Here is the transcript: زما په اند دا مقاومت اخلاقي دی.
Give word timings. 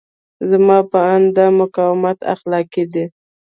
زما 0.49 0.77
په 0.91 0.99
اند 1.13 1.27
دا 1.37 1.47
مقاومت 1.59 2.17
اخلاقي 2.33 2.83
دی. 2.93 3.05